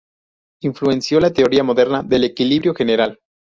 [0.63, 3.19] Influenció la teoría moderna del equilibrio general.